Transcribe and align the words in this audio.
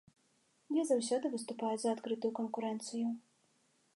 Я 0.77 0.83
заўсёды 0.91 1.25
выступаю 1.33 1.75
за 1.83 1.93
адкрытую 1.97 2.33
канкурэнцыю. 2.39 3.07